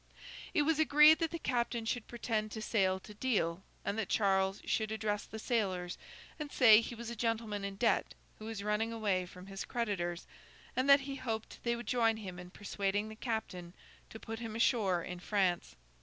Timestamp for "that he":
10.89-11.17